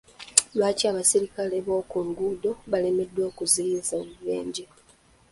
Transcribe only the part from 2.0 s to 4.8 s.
nguudo balemeddwa okuziyiza obubenje?